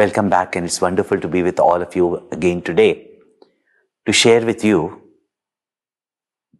Welcome 0.00 0.30
back, 0.30 0.56
and 0.56 0.64
it's 0.64 0.80
wonderful 0.80 1.20
to 1.20 1.28
be 1.28 1.42
with 1.42 1.60
all 1.60 1.82
of 1.82 1.94
you 1.94 2.26
again 2.32 2.62
today 2.62 3.08
to 4.06 4.12
share 4.14 4.46
with 4.46 4.64
you 4.64 5.02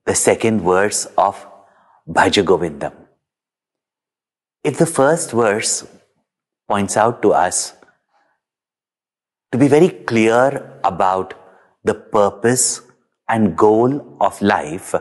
the 0.04 0.14
second 0.14 0.60
verse 0.60 1.06
of 1.16 1.46
Bhajagovindam. 2.06 2.92
If 4.62 4.76
the 4.76 4.84
first 4.84 5.30
verse 5.30 5.86
points 6.68 6.98
out 6.98 7.22
to 7.22 7.32
us 7.32 7.72
to 9.52 9.56
be 9.56 9.68
very 9.68 9.88
clear 9.88 10.78
about 10.84 11.32
the 11.82 11.94
purpose 11.94 12.82
and 13.26 13.56
goal 13.56 14.18
of 14.20 14.42
life 14.42 14.94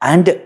and 0.00 0.40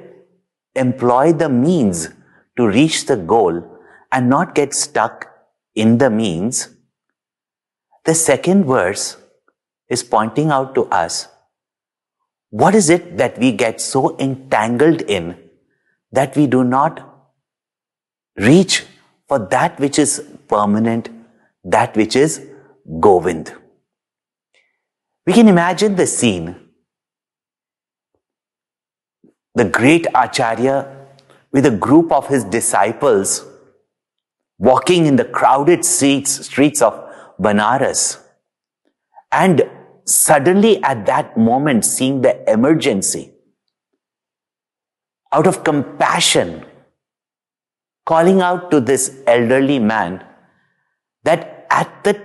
employ 0.74 1.34
the 1.34 1.50
means 1.50 2.08
to 2.56 2.66
reach 2.66 3.04
the 3.04 3.18
goal 3.18 3.62
and 4.10 4.30
not 4.30 4.54
get 4.54 4.72
stuck 4.72 5.26
in 5.76 5.98
the 5.98 6.10
means, 6.10 6.68
the 8.04 8.14
second 8.14 8.64
verse 8.64 9.16
is 9.88 10.02
pointing 10.02 10.50
out 10.50 10.74
to 10.74 10.84
us 10.86 11.28
what 12.50 12.74
is 12.74 12.90
it 12.90 13.16
that 13.16 13.38
we 13.38 13.52
get 13.52 13.80
so 13.80 14.18
entangled 14.18 15.02
in 15.02 15.36
that 16.12 16.36
we 16.36 16.46
do 16.46 16.64
not 16.64 17.06
reach 18.36 18.84
for 19.28 19.38
that 19.38 19.78
which 19.78 19.98
is 19.98 20.24
permanent, 20.48 21.08
that 21.64 21.96
which 21.96 22.16
is 22.16 22.44
Govind. 22.98 23.54
We 25.26 25.32
can 25.32 25.46
imagine 25.46 25.94
the 25.94 26.06
scene. 26.06 26.56
The 29.54 29.66
great 29.66 30.06
Acharya 30.14 31.06
with 31.52 31.66
a 31.66 31.70
group 31.70 32.10
of 32.10 32.26
his 32.28 32.42
disciples 32.44 33.46
walking 34.58 35.06
in 35.06 35.16
the 35.16 35.24
crowded 35.24 35.84
streets, 35.84 36.46
streets 36.46 36.82
of 36.82 37.09
Banaras. 37.40 38.22
And 39.32 39.62
suddenly 40.04 40.82
at 40.82 41.06
that 41.06 41.36
moment 41.36 41.84
seeing 41.84 42.20
the 42.22 42.50
emergency 42.50 43.32
out 45.32 45.46
of 45.46 45.62
compassion 45.62 46.64
calling 48.06 48.40
out 48.40 48.70
to 48.70 48.80
this 48.80 49.22
elderly 49.26 49.78
man 49.78 50.24
that 51.22 51.66
at 51.70 52.02
the 52.02 52.20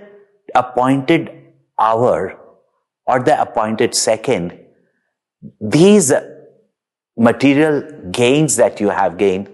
appointed 0.54 1.30
hour 1.78 2.38
or 3.06 3.20
the 3.22 3.40
appointed 3.40 3.94
second 3.94 4.58
these 5.60 6.12
material 7.16 7.82
gains 8.10 8.56
that 8.56 8.80
you 8.80 8.88
have 8.88 9.16
gained 9.16 9.48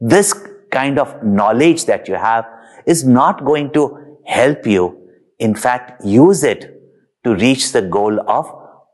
this 0.00 0.34
kind 0.70 0.98
of 0.98 1.22
knowledge 1.22 1.86
that 1.86 2.08
you 2.08 2.14
have 2.14 2.44
is 2.86 3.04
not 3.04 3.44
going 3.44 3.72
to 3.72 4.01
help 4.24 4.66
you 4.66 5.08
in 5.38 5.54
fact 5.54 6.04
use 6.04 6.44
it 6.44 6.80
to 7.24 7.34
reach 7.34 7.72
the 7.72 7.82
goal 7.82 8.20
of 8.28 8.46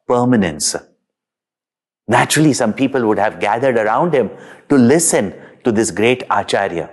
permanence. 0.06 0.76
Naturally, 2.06 2.52
some 2.54 2.72
people 2.72 3.06
would 3.06 3.18
have 3.18 3.40
gathered 3.40 3.76
around 3.76 4.14
him 4.14 4.30
to 4.68 4.76
listen 4.76 5.34
to 5.64 5.72
this 5.72 5.90
great 5.90 6.22
Acharya. 6.30 6.90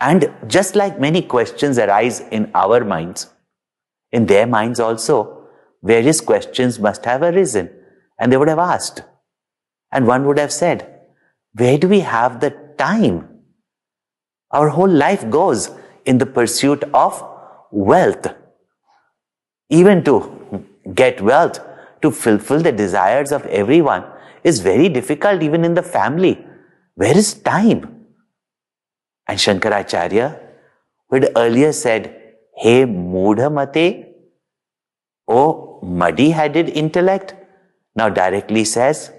And 0.00 0.32
just 0.46 0.74
like 0.74 0.98
many 0.98 1.22
questions 1.22 1.78
arise 1.78 2.20
in 2.20 2.50
our 2.54 2.84
minds, 2.84 3.28
in 4.10 4.26
their 4.26 4.46
minds 4.46 4.80
also, 4.80 5.46
various 5.82 6.20
questions 6.20 6.78
must 6.78 7.04
have 7.04 7.22
arisen. 7.22 7.70
And 8.18 8.32
they 8.32 8.36
would 8.36 8.48
have 8.48 8.58
asked. 8.58 9.02
And 9.92 10.06
one 10.06 10.26
would 10.26 10.38
have 10.38 10.52
said, 10.52 11.00
where 11.54 11.78
do 11.78 11.88
we 11.88 12.00
have 12.00 12.40
the 12.40 12.50
time? 12.78 13.42
Our 14.50 14.70
whole 14.70 14.90
life 14.90 15.28
goes 15.30 15.70
in 16.04 16.18
the 16.18 16.26
pursuit 16.26 16.84
of 16.94 17.22
wealth 17.70 18.26
even 19.70 20.02
to 20.04 20.66
get 20.94 21.20
wealth, 21.20 21.60
to 22.02 22.10
fulfill 22.10 22.60
the 22.60 22.72
desires 22.72 23.32
of 23.32 23.46
everyone 23.46 24.04
is 24.42 24.60
very 24.60 24.88
difficult 24.88 25.42
even 25.42 25.64
in 25.64 25.74
the 25.74 25.82
family. 25.82 26.44
Where 26.94 27.16
is 27.16 27.34
time? 27.34 28.06
And 29.28 29.38
Shankaracharya, 29.38 30.38
who 31.08 31.20
had 31.20 31.32
earlier 31.36 31.72
said, 31.72 32.16
Hey 32.56 32.84
Mudhamate, 32.84 34.06
oh 35.28 35.78
muddy-headed 35.82 36.68
intellect, 36.70 37.34
now 37.94 38.08
directly 38.08 38.64
says, 38.64 39.12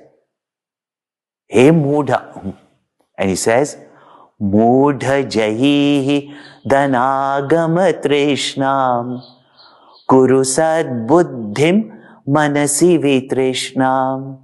Hey 1.47 1.69
Mudha. 1.69 2.57
And 3.17 3.29
he 3.29 3.35
says, 3.35 3.77
ैः 4.43 6.21
धनागमतृष्णां 6.67 7.43
कुरु 10.07 10.43
सद्बुद्धिं 10.43 11.77
मनसि 12.33 12.97
वितृष्णां 12.97 14.35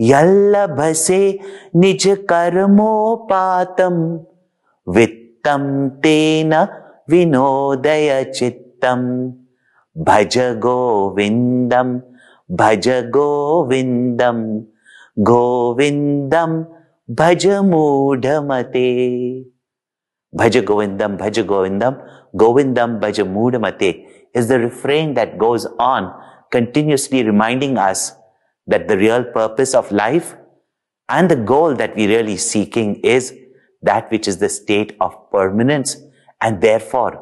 यल्लभसे 0.00 1.38
निजकर्मोपातं 1.76 2.36
वित्तं 4.88 5.88
तेन 5.88 6.54
विनोदय 7.10 8.24
चित्तं। 8.24 9.02
भज 9.98 10.38
गोविन्दं 10.38 11.98
भज 12.50 12.88
गोविन्दं 12.88 14.60
गोविन्दं 15.18 16.64
భజ 17.18 17.44
మూఢమతే 17.70 18.88
భజ 20.38 20.56
గోవిందం 20.68 21.12
భజ 21.22 21.38
గోవిందం 21.52 21.94
గోవిందం 22.42 22.90
భజ 23.04 23.20
మూఢమతే 23.34 23.90
is 24.38 24.48
the 24.50 24.58
refrain 24.58 25.14
that 25.14 25.38
goes 25.38 25.66
on, 25.78 26.02
continuously 26.52 27.24
reminding 27.24 27.76
us 27.78 28.12
that 28.66 28.86
the 28.88 28.96
real 28.96 29.24
purpose 29.24 29.74
of 29.74 29.90
life 29.90 30.36
and 31.08 31.30
the 31.32 31.36
goal 31.36 31.74
that 31.74 31.96
we're 31.96 32.08
really 32.08 32.36
seeking 32.36 32.90
is 33.16 33.34
that 33.82 34.10
which 34.10 34.28
is 34.28 34.38
the 34.38 34.48
state 34.48 34.96
of 35.00 35.12
permanence 35.32 35.96
and 36.40 36.60
therefore 36.60 37.12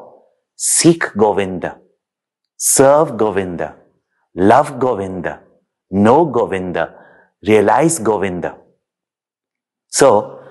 seek 0.55 1.03
Govinda, 1.15 1.77
serve 2.57 3.17
Govinda, 3.17 3.75
love 4.35 4.79
Govinda, 4.79 5.41
know 5.91 6.25
Govinda, 6.25 6.93
realize 7.43 7.97
Govinda. 7.99 8.55
So, 9.89 10.41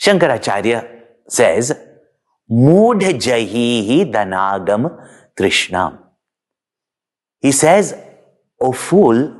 Shankaracharya 0.00 0.88
says, 1.28 1.72
Mudha 2.50 3.12
jahihi 3.12 4.12
danagam 4.12 5.06
Trishna. 5.38 5.98
He 7.40 7.52
says, 7.52 7.94
O 8.60 8.72
fool, 8.72 9.36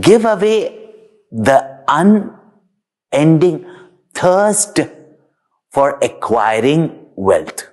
give 0.00 0.24
away 0.24 0.90
the 1.30 1.84
unending 1.88 3.66
thirst 4.12 4.80
for 5.70 5.98
acquiring 6.02 7.06
wealth. 7.16 7.68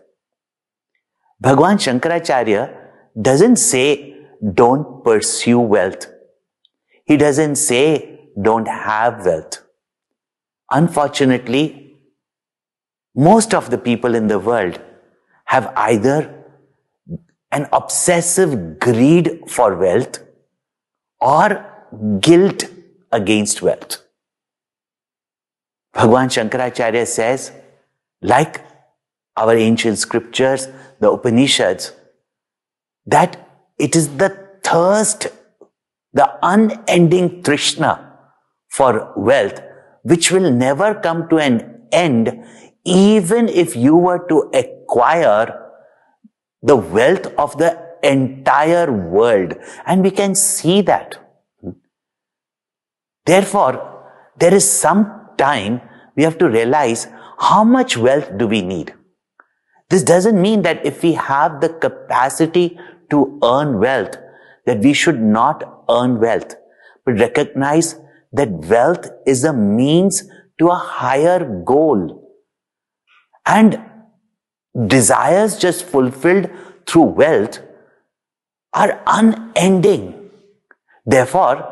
Bhagwan 1.39 1.77
Shankaracharya 1.77 2.77
doesn't 3.19 3.57
say 3.57 4.15
don't 4.53 5.03
pursue 5.03 5.59
wealth. 5.59 6.07
He 7.05 7.17
doesn't 7.17 7.55
say 7.55 8.31
don't 8.41 8.67
have 8.67 9.25
wealth. 9.25 9.63
Unfortunately, 10.71 11.97
most 13.13 13.53
of 13.53 13.69
the 13.69 13.77
people 13.77 14.15
in 14.15 14.27
the 14.27 14.39
world 14.39 14.79
have 15.45 15.71
either 15.75 16.43
an 17.51 17.67
obsessive 17.73 18.79
greed 18.79 19.41
for 19.47 19.75
wealth 19.75 20.19
or 21.19 21.65
guilt 22.21 22.63
against 23.11 23.61
wealth. 23.61 24.01
Bhagwan 25.93 26.29
Shankaracharya 26.29 27.05
says, 27.05 27.51
like 28.21 28.61
our 29.35 29.55
ancient 29.55 29.97
scriptures, 29.97 30.69
the 31.01 31.11
Upanishads, 31.11 31.91
that 33.05 33.49
it 33.77 33.95
is 33.95 34.15
the 34.15 34.29
thirst, 34.63 35.27
the 36.13 36.31
unending 36.41 37.43
Trishna 37.43 38.07
for 38.69 39.11
wealth, 39.17 39.61
which 40.03 40.31
will 40.31 40.51
never 40.51 40.93
come 40.95 41.27
to 41.29 41.37
an 41.37 41.81
end, 41.91 42.43
even 42.83 43.47
if 43.47 43.75
you 43.75 43.95
were 43.95 44.25
to 44.27 44.49
acquire 44.53 45.69
the 46.61 46.75
wealth 46.75 47.27
of 47.37 47.57
the 47.57 47.77
entire 48.03 48.91
world. 48.91 49.53
And 49.85 50.03
we 50.03 50.11
can 50.11 50.35
see 50.35 50.81
that. 50.81 51.17
Therefore, 53.25 54.03
there 54.37 54.53
is 54.53 54.69
some 54.69 55.29
time 55.37 55.81
we 56.15 56.23
have 56.23 56.37
to 56.39 56.49
realize 56.49 57.07
how 57.39 57.63
much 57.63 57.97
wealth 57.97 58.37
do 58.37 58.47
we 58.47 58.61
need. 58.61 58.93
This 59.89 60.03
doesn't 60.03 60.41
mean 60.41 60.61
that 60.61 60.85
if 60.85 61.03
we 61.03 61.13
have 61.13 61.59
the 61.61 61.69
capacity 61.69 62.79
to 63.09 63.39
earn 63.43 63.79
wealth, 63.79 64.15
that 64.65 64.79
we 64.79 64.93
should 64.93 65.21
not 65.21 65.83
earn 65.89 66.19
wealth, 66.19 66.55
but 67.05 67.19
recognize 67.19 67.95
that 68.31 68.49
wealth 68.49 69.09
is 69.25 69.43
a 69.43 69.53
means 69.53 70.23
to 70.59 70.69
a 70.69 70.75
higher 70.75 71.63
goal. 71.65 72.29
And 73.45 73.81
desires 74.87 75.57
just 75.57 75.85
fulfilled 75.85 76.49
through 76.87 77.03
wealth 77.03 77.59
are 78.73 79.01
unending. 79.05 80.29
Therefore, 81.05 81.67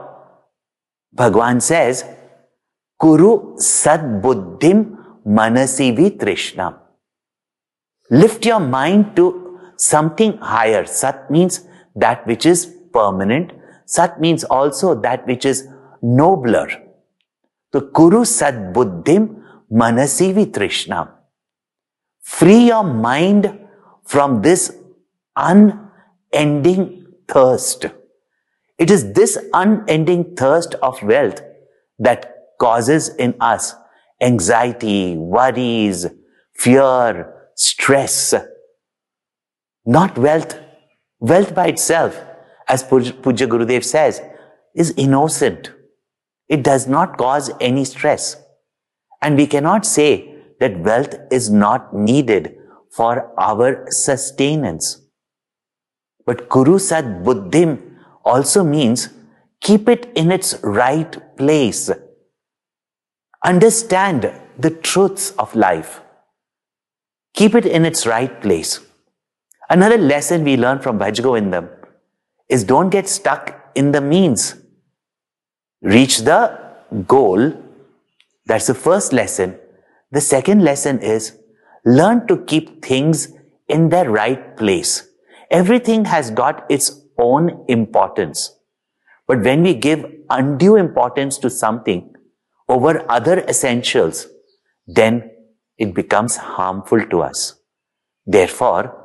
Bhagwan 1.14 1.62
says, 1.62 2.04
Kuru 3.02 3.56
sadbuddhim 3.56 4.98
manasivi 5.26 6.18
trishnam. 6.18 6.78
Lift 8.12 8.46
your 8.46 8.60
mind 8.60 9.16
to 9.16 9.60
something 9.78 10.38
higher. 10.38 10.86
Sat 10.86 11.30
means 11.32 11.66
that 11.96 12.26
which 12.28 12.46
is 12.46 12.66
permanent. 12.92 13.54
Sat 13.86 14.20
means 14.20 14.44
also 14.44 14.96
that 14.96 15.26
which 15.28 15.46
is 15.46 15.68
nobler. 16.02 16.68
So 17.74 17.82
Kuru 17.82 18.22
sadbuddhim 18.22 19.44
manasivi 19.72 20.46
trishnam. 20.52 21.10
Free 22.22 22.68
your 22.68 22.84
mind 22.84 23.60
from 24.06 24.42
this 24.42 24.76
unending 25.36 27.06
thirst. 27.28 27.86
It 28.78 28.90
is 28.90 29.14
this 29.14 29.38
unending 29.54 30.36
thirst 30.36 30.76
of 30.76 31.02
wealth 31.04 31.42
that 32.00 32.34
causes 32.60 33.10
in 33.10 33.36
us 33.40 33.76
anxiety, 34.22 35.16
worries, 35.16 36.06
fear, 36.54 37.34
stress. 37.56 38.34
Not 39.86 40.18
wealth. 40.18 40.60
Wealth 41.20 41.54
by 41.54 41.68
itself, 41.68 42.18
as 42.68 42.84
Pujya 42.84 43.48
Gurudev 43.48 43.84
says, 43.84 44.22
is 44.74 44.94
innocent. 44.96 45.72
It 46.50 46.64
does 46.64 46.88
not 46.88 47.18
cause 47.18 47.52
any 47.62 47.86
stress. 47.86 48.36
And 49.22 49.38
we 49.38 49.46
cannot 49.48 49.86
say 49.86 50.36
that 50.60 50.80
wealth 50.80 51.16
is 51.32 51.50
not 51.50 51.94
needed 51.94 52.58
for 52.92 53.32
our 53.40 53.86
sustenance. 53.90 55.02
But 56.26 56.50
Kuru 56.50 56.80
Sad 56.80 57.24
Buddhim 57.24 57.98
also 58.26 58.64
means 58.64 59.10
keep 59.62 59.88
it 59.88 60.12
in 60.16 60.32
its 60.32 60.56
right 60.64 61.38
place. 61.38 61.90
Understand 63.46 64.34
the 64.58 64.72
truths 64.72 65.32
of 65.40 65.56
life. 65.56 66.02
Keep 67.34 67.56
it 67.56 67.66
in 67.66 67.86
its 67.86 68.06
right 68.06 68.42
place. 68.42 68.80
Another 69.70 69.98
lesson 69.98 70.44
we 70.44 70.58
learn 70.58 70.80
from 70.80 70.98
Bhaj 70.98 71.70
is 72.50 72.64
don't 72.64 72.90
get 72.90 73.08
stuck 73.08 73.72
in 73.76 73.92
the 73.92 74.02
means. 74.02 74.56
Reach 75.82 76.20
the 76.20 76.60
goal. 77.08 77.54
That's 78.46 78.68
the 78.68 78.74
first 78.74 79.14
lesson. 79.14 79.58
The 80.12 80.22
second 80.22 80.64
lesson 80.64 81.00
is 81.00 81.38
learn 81.86 82.28
to 82.28 82.44
keep 82.46 82.84
things 82.84 83.32
in 83.68 83.90
their 83.90 84.10
right 84.10 84.58
place. 84.58 85.08
Everything 85.50 86.06
has 86.06 86.32
got 86.32 86.66
its 86.70 87.02
own 87.18 87.66
importance. 87.68 88.56
But 89.28 89.42
when 89.44 89.64
we 89.64 89.74
give 89.74 90.06
undue 90.30 90.76
importance 90.76 91.38
to 91.38 91.50
something 91.50 92.14
over 92.68 93.06
other 93.10 93.40
essentials, 93.42 94.28
then 94.88 95.32
it 95.78 95.94
becomes 95.94 96.36
harmful 96.36 97.06
to 97.06 97.22
us. 97.22 97.56
Therefore, 98.26 98.96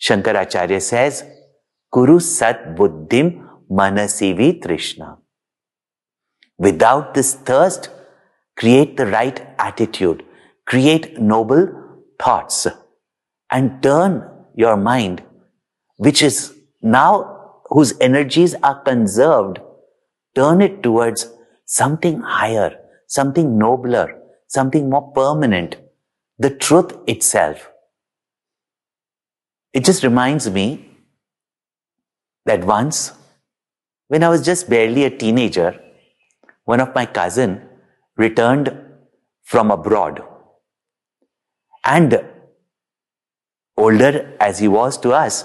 Shankaracharya 0.00 0.80
says, 0.80 1.24
Kuru 1.92 2.20
Sat 2.20 2.74
Buddhim 2.74 3.48
Manasivi 3.70 4.60
Trishna. 4.62 5.18
Without 6.58 7.14
this 7.14 7.34
thirst, 7.34 7.90
create 8.56 8.96
the 8.96 9.06
right 9.06 9.46
attitude, 9.58 10.24
create 10.64 11.20
noble 11.20 11.68
thoughts, 12.18 12.66
and 13.50 13.82
turn 13.82 14.28
your 14.54 14.76
mind, 14.76 15.22
which 15.96 16.22
is 16.22 16.54
now 16.80 17.60
whose 17.68 17.98
energies 18.00 18.54
are 18.62 18.80
conserved, 18.82 19.58
turn 20.34 20.62
it 20.62 20.82
towards 20.82 21.30
something 21.66 22.20
higher, 22.20 22.78
something 23.06 23.58
nobler, 23.58 24.18
something 24.46 24.88
more 24.88 25.12
permanent, 25.12 25.76
the 26.38 26.50
truth 26.50 26.96
itself. 27.06 27.70
It 29.72 29.84
just 29.84 30.02
reminds 30.02 30.48
me 30.48 30.90
that 32.46 32.64
once, 32.64 33.12
when 34.08 34.22
I 34.22 34.28
was 34.28 34.44
just 34.44 34.70
barely 34.70 35.04
a 35.04 35.10
teenager, 35.10 35.78
one 36.66 36.80
of 36.80 36.94
my 36.94 37.06
cousin 37.06 37.62
returned 38.16 38.76
from 39.42 39.70
abroad. 39.70 40.22
And 41.84 42.24
older 43.76 44.36
as 44.40 44.58
he 44.58 44.68
was 44.68 44.98
to 44.98 45.12
us, 45.12 45.44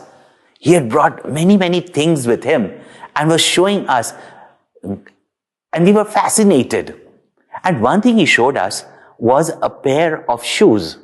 he 0.59 0.73
had 0.73 0.89
brought 0.89 1.31
many, 1.31 1.57
many 1.57 1.79
things 1.79 2.27
with 2.27 2.43
him 2.43 2.71
and 3.15 3.29
was 3.29 3.41
showing 3.41 3.87
us, 3.87 4.13
and 4.83 5.85
we 5.85 5.91
were 5.91 6.05
fascinated. 6.05 6.99
And 7.63 7.81
one 7.81 8.01
thing 8.01 8.17
he 8.17 8.25
showed 8.25 8.57
us 8.57 8.85
was 9.17 9.51
a 9.61 9.69
pair 9.69 10.29
of 10.29 10.43
shoes. 10.43 10.97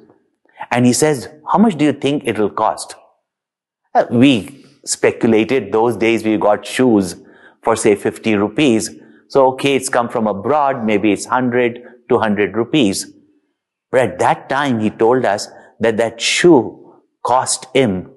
And 0.71 0.85
he 0.85 0.93
says, 0.93 1.29
how 1.51 1.59
much 1.59 1.77
do 1.77 1.85
you 1.85 1.93
think 1.93 2.23
it 2.25 2.39
will 2.39 2.49
cost? 2.49 2.95
Uh, 3.93 4.05
we 4.09 4.65
speculated 4.85 5.71
those 5.71 5.95
days 5.95 6.23
we 6.23 6.37
got 6.37 6.65
shoes 6.65 7.15
for 7.61 7.75
say 7.75 7.95
50 7.95 8.35
rupees. 8.35 8.89
So, 9.29 9.47
okay, 9.53 9.75
it's 9.75 9.89
come 9.89 10.09
from 10.09 10.27
abroad. 10.27 10.85
Maybe 10.85 11.11
it's 11.11 11.25
100, 11.25 11.79
200 12.09 12.55
rupees. 12.55 13.11
But 13.91 14.01
at 14.01 14.19
that 14.19 14.49
time, 14.49 14.79
he 14.79 14.89
told 14.89 15.25
us 15.25 15.47
that 15.79 15.97
that 15.97 16.19
shoe 16.19 17.01
cost 17.25 17.67
him 17.73 18.11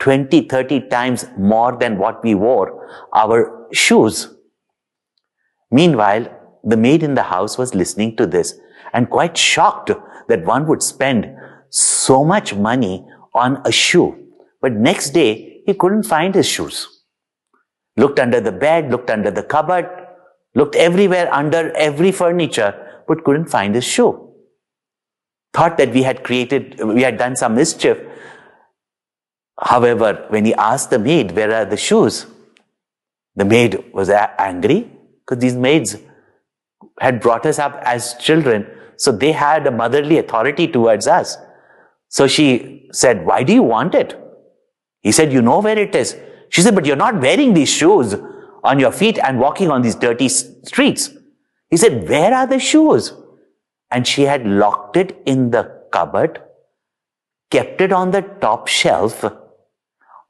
20, 0.00 0.42
30 0.42 0.88
times 0.88 1.26
more 1.36 1.76
than 1.76 1.98
what 1.98 2.22
we 2.22 2.34
wore 2.34 2.88
our 3.14 3.68
shoes. 3.72 4.34
Meanwhile, 5.70 6.34
the 6.64 6.76
maid 6.76 7.02
in 7.02 7.14
the 7.14 7.24
house 7.24 7.58
was 7.58 7.74
listening 7.74 8.16
to 8.16 8.26
this 8.26 8.58
and 8.92 9.10
quite 9.10 9.36
shocked 9.36 9.90
that 10.28 10.44
one 10.44 10.66
would 10.66 10.82
spend 10.82 11.28
so 11.70 12.24
much 12.24 12.54
money 12.54 13.06
on 13.34 13.60
a 13.64 13.72
shoe. 13.72 14.16
But 14.60 14.72
next 14.72 15.10
day, 15.10 15.62
he 15.66 15.74
couldn't 15.74 16.04
find 16.04 16.34
his 16.34 16.48
shoes. 16.48 17.04
Looked 17.96 18.18
under 18.18 18.40
the 18.40 18.52
bed, 18.52 18.90
looked 18.90 19.10
under 19.10 19.30
the 19.30 19.42
cupboard, 19.42 19.88
looked 20.58 20.74
everywhere 20.74 21.32
under 21.32 21.60
every 21.88 22.12
furniture, 22.20 22.72
but 23.06 23.24
couldn't 23.24 23.50
find 23.56 23.74
his 23.74 23.84
shoe. 23.84 24.12
Thought 25.54 25.78
that 25.78 25.92
we 25.92 26.02
had 26.02 26.24
created, 26.24 26.80
we 26.82 27.02
had 27.02 27.16
done 27.16 27.36
some 27.36 27.54
mischief. 27.54 27.98
However, 29.60 30.26
when 30.28 30.44
he 30.44 30.54
asked 30.54 30.90
the 30.90 30.98
maid, 30.98 31.32
where 31.32 31.52
are 31.54 31.64
the 31.64 31.76
shoes? 31.76 32.26
The 33.36 33.44
maid 33.44 33.92
was 33.92 34.10
angry 34.10 34.90
because 35.20 35.40
these 35.40 35.54
maids 35.54 35.96
had 37.00 37.20
brought 37.20 37.46
us 37.46 37.58
up 37.58 37.80
as 37.84 38.14
children 38.14 38.66
so 38.96 39.12
they 39.12 39.30
had 39.30 39.66
a 39.66 39.70
motherly 39.70 40.18
authority 40.18 40.66
towards 40.66 41.06
us. 41.06 41.36
So 42.08 42.26
she 42.26 42.88
said, 42.92 43.24
why 43.24 43.44
do 43.44 43.52
you 43.52 43.62
want 43.62 43.94
it? 43.94 44.18
He 45.02 45.12
said, 45.12 45.32
you 45.32 45.40
know 45.40 45.60
where 45.60 45.78
it 45.78 45.94
is. 45.94 46.16
She 46.48 46.62
said, 46.62 46.74
but 46.74 46.84
you're 46.84 46.96
not 46.96 47.20
wearing 47.20 47.54
these 47.54 47.68
shoes 47.68 48.16
on 48.64 48.78
your 48.78 48.92
feet 48.92 49.18
and 49.18 49.38
walking 49.38 49.70
on 49.70 49.82
these 49.82 49.94
dirty 49.94 50.28
streets. 50.28 51.10
He 51.70 51.76
said, 51.76 52.08
where 52.08 52.34
are 52.34 52.46
the 52.46 52.58
shoes? 52.58 53.12
And 53.90 54.06
she 54.06 54.22
had 54.22 54.46
locked 54.46 54.96
it 54.96 55.20
in 55.26 55.50
the 55.50 55.82
cupboard, 55.92 56.42
kept 57.50 57.80
it 57.80 57.92
on 57.92 58.10
the 58.10 58.22
top 58.22 58.68
shelf 58.68 59.24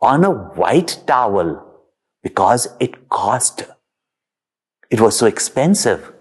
on 0.01 0.25
a 0.25 0.31
white 0.31 1.03
towel 1.07 1.65
because 2.23 2.69
it 2.79 3.09
cost. 3.09 3.65
It 4.91 5.01
was 5.01 5.19
so 5.19 5.27
expensive. 5.27 6.13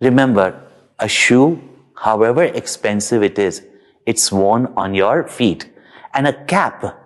Remember, 0.00 0.60
a 0.98 1.08
shoe, 1.08 1.60
however 1.96 2.44
expensive 2.44 3.22
it 3.22 3.38
is, 3.38 3.62
it's 4.06 4.32
worn 4.32 4.72
on 4.76 4.94
your 4.94 5.26
feet. 5.26 5.70
And 6.12 6.26
a 6.26 6.44
cap, 6.44 7.03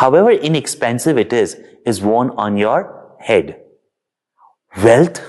however 0.00 0.30
inexpensive 0.30 1.18
it 1.18 1.32
is, 1.32 1.56
is 1.84 2.00
worn 2.00 2.30
on 2.30 2.56
your 2.56 2.80
head. 3.18 3.60
Wealth 4.84 5.20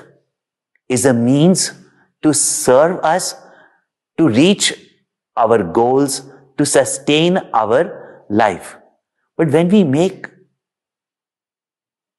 is 0.87 1.05
a 1.05 1.13
means 1.13 1.71
to 2.21 2.33
serve 2.33 2.97
us, 3.03 3.35
to 4.17 4.27
reach 4.27 4.73
our 5.35 5.63
goals, 5.63 6.21
to 6.57 6.65
sustain 6.65 7.37
our 7.53 8.25
life. 8.29 8.75
But 9.37 9.49
when 9.51 9.69
we 9.69 9.83
make 9.83 10.27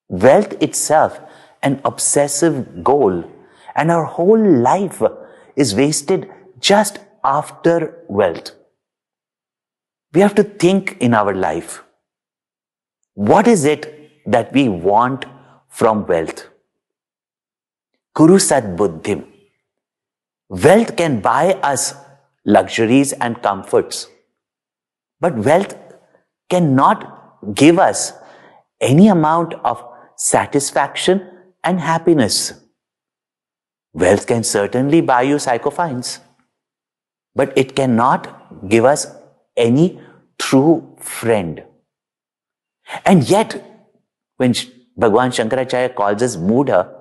wealth 0.09 0.55
itself 0.61 1.21
an 1.63 1.81
obsessive 1.85 2.83
goal, 2.83 3.23
and 3.77 3.91
our 3.91 4.05
whole 4.05 4.43
life 4.71 5.03
is 5.55 5.75
wasted 5.75 6.29
just 6.59 6.99
after 7.23 8.05
wealth. 8.09 8.51
We 10.13 10.21
have 10.23 10.35
to 10.35 10.43
think 10.43 10.97
in 11.01 11.15
our 11.15 11.35
life. 11.35 11.85
What 13.15 13.49
is 13.49 13.65
it 13.65 14.23
that 14.27 14.53
we 14.53 14.69
want 14.69 15.25
from 15.69 16.07
wealth? 16.07 16.49
Kuru 18.17 18.39
Sat 18.39 18.77
Buddhim. 18.77 19.27
Wealth 20.49 20.97
can 20.97 21.21
buy 21.21 21.55
us 21.55 21.95
luxuries 22.45 23.13
and 23.13 23.43
comforts. 23.43 24.09
But 25.21 25.37
wealth 25.37 25.75
cannot 26.49 27.55
give 27.55 27.79
us 27.79 28.13
any 28.81 29.09
amount 29.09 29.55
of 29.65 29.85
satisfaction 30.17 31.29
and 31.63 31.81
happiness. 31.81 32.55
Wealth 33.93 34.27
can 34.27 34.45
certainly 34.45 35.01
buy 35.01 35.23
you 35.23 35.37
psychofines, 35.37 36.21
but 37.35 37.57
it 37.57 37.75
cannot 37.75 38.69
give 38.69 38.85
us 38.85 39.07
any 39.57 40.01
true 40.39 40.97
friend. 41.01 41.65
And 43.05 43.29
yet, 43.29 43.65
when 44.37 44.55
Bhagwan 44.97 45.31
Shankaracharya 45.31 45.95
calls 45.95 46.23
us 46.23 46.37
Mudha, 46.37 46.93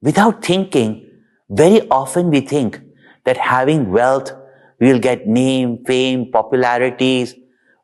without 0.00 0.44
thinking, 0.44 1.08
very 1.50 1.88
often 1.90 2.30
we 2.30 2.40
think 2.40 2.80
that 3.24 3.36
having 3.36 3.90
wealth, 3.90 4.32
we 4.80 4.92
will 4.92 4.98
get 4.98 5.26
name, 5.26 5.84
fame, 5.84 6.30
popularities, 6.30 7.34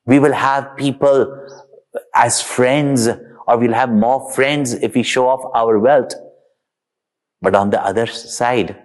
we 0.07 0.19
will 0.19 0.33
have 0.33 0.77
people 0.77 1.47
as 2.15 2.41
friends, 2.41 3.09
or 3.47 3.59
we'll 3.59 3.75
have 3.75 3.91
more 3.91 4.33
friends 4.33 4.73
if 4.75 4.95
we 4.95 5.03
show 5.03 5.29
off 5.29 5.41
our 5.55 5.79
wealth. 5.79 6.15
But 7.41 7.55
on 7.55 7.71
the 7.71 7.83
other 7.85 8.07
side, 8.07 8.77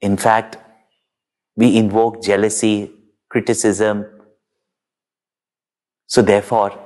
in 0.00 0.16
fact, 0.16 0.58
we 1.56 1.76
invoke 1.76 2.22
jealousy, 2.22 2.90
criticism. 3.28 4.06
So 6.06 6.20
therefore, 6.20 6.78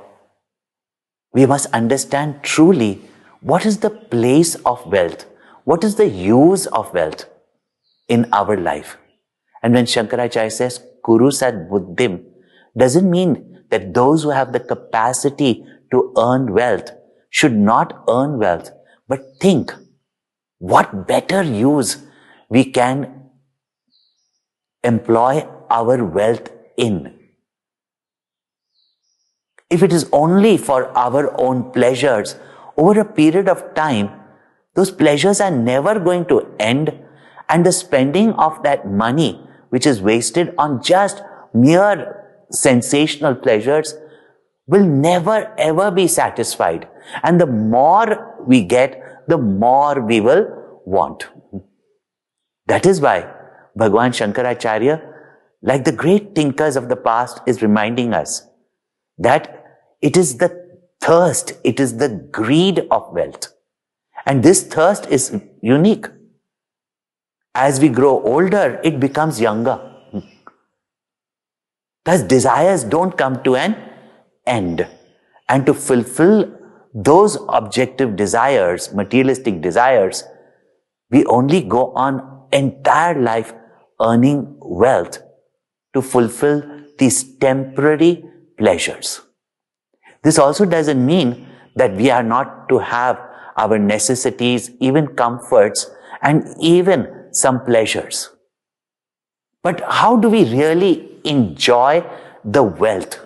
we 1.33 1.47
must 1.47 1.67
understand 1.73 2.43
truly 2.43 3.01
what 3.41 3.67
is 3.67 3.79
the 3.79 3.91
place 3.91 4.55
of 4.67 4.85
wealth? 4.87 5.27
What 5.65 5.85
is 5.85 5.97
the 5.97 6.09
use 6.09 6.67
of 6.67 6.93
wealth 6.95 7.27
in 8.09 8.29
our 8.33 8.57
life? 8.57 8.97
And 9.63 9.75
when 9.75 9.85
Shankaracharya 9.85 10.53
says, 10.53 10.81
Kuru 11.05 11.31
Sad 11.31 11.69
Buddhim, 11.69 12.25
doesn't 12.77 13.11
mean 13.11 13.65
that 13.71 13.95
those 13.95 14.23
who 14.23 14.31
have 14.31 14.53
the 14.53 14.61
capacity 14.61 15.65
to 15.91 16.13
earn 16.17 16.53
wealth 16.53 16.91
should 17.31 17.57
not 17.57 18.05
earn 18.09 18.39
wealth, 18.39 18.71
but 19.09 19.21
think 19.41 19.73
what 20.59 21.07
better 21.07 21.43
use 21.43 21.99
we 22.49 22.65
can 22.65 23.31
employ 24.83 25.47
our 25.71 26.05
wealth 26.05 26.51
in. 26.77 27.16
If 29.69 29.83
it 29.83 29.93
is 29.93 30.09
only 30.13 30.57
for 30.57 30.97
our 30.97 31.39
own 31.41 31.73
pleasures, 31.73 32.37
over 32.77 33.01
a 33.01 33.05
period 33.05 33.49
of 33.49 33.75
time, 33.75 34.11
those 34.75 34.91
pleasures 34.91 35.41
are 35.41 35.51
never 35.51 35.99
going 35.99 36.27
to 36.27 36.55
end 36.61 36.93
and 37.49 37.65
the 37.65 37.73
spending 37.73 38.33
of 38.35 38.63
that 38.63 38.89
money, 38.91 39.41
which 39.71 39.87
is 39.87 40.03
wasted 40.03 40.55
on 40.59 40.83
just 40.83 41.23
mere 41.55 42.45
sensational 42.51 43.35
pleasures, 43.35 43.95
will 44.67 44.85
never 44.85 45.53
ever 45.59 45.91
be 45.91 46.07
satisfied. 46.07 46.89
And 47.23 47.41
the 47.41 47.47
more 47.47 48.35
we 48.47 48.63
get, 48.63 49.27
the 49.29 49.39
more 49.39 50.01
we 50.01 50.21
will 50.21 50.81
want. 50.85 51.27
That 52.67 52.87
is 52.87 53.01
why 53.01 53.33
Bhagwan 53.77 54.11
Shankaracharya, 54.13 55.13
like 55.63 55.85
the 55.85 55.93
great 55.93 56.35
thinkers 56.35 56.77
of 56.77 56.89
the 56.89 56.97
past, 56.97 57.41
is 57.47 57.63
reminding 57.63 58.13
us 58.13 58.47
that 59.19 59.65
it 60.01 60.17
is 60.17 60.39
the 60.39 60.67
thirst, 61.01 61.53
it 61.65 61.81
is 61.81 61.97
the 61.97 62.09
greed 62.09 62.87
of 62.91 63.13
wealth. 63.13 63.53
And 64.25 64.43
this 64.43 64.63
thirst 64.63 65.07
is 65.07 65.41
unique. 65.63 66.07
As 67.55 67.81
we 67.81 67.89
grow 67.89 68.23
older, 68.23 68.81
it 68.85 69.01
becomes 69.01 69.41
younger. 69.41 69.81
Thus, 72.05 72.23
desires 72.23 72.85
don't 72.85 73.17
come 73.17 73.43
to 73.45 73.57
an 73.57 73.77
end. 74.47 74.87
And 75.49 75.65
to 75.67 75.75
fulfill 75.75 76.53
those 76.95 77.39
objective 77.49 78.17
desires, 78.17 78.93
materialistic 78.93 79.61
desires, 79.61 80.25
we 81.11 81.25
only 81.27 81.63
go 81.63 81.93
on 81.93 82.47
entire 82.53 83.21
life 83.21 83.55
earning 84.01 84.57
wealth 84.61 85.19
to 85.95 86.03
fulfill 86.03 86.63
these 86.99 87.37
temporary 87.39 88.25
pleasures. 88.57 89.21
This 90.23 90.39
also 90.39 90.65
doesn't 90.65 91.05
mean 91.05 91.49
that 91.77 91.95
we 91.95 92.11
are 92.11 92.23
not 92.23 92.69
to 92.69 92.79
have 92.79 93.21
our 93.57 93.79
necessities, 93.79 94.71
even 94.81 95.09
comforts, 95.09 95.91
and 96.23 96.55
even 96.61 97.29
some 97.33 97.65
pleasures. 97.65 98.31
But 99.63 99.83
how 99.89 100.17
do 100.17 100.29
we 100.29 100.45
really 100.45 101.19
enjoy 101.25 102.05
the 102.45 102.63
wealth? 102.63 103.21